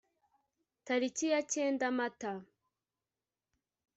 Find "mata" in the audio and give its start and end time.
1.97-2.33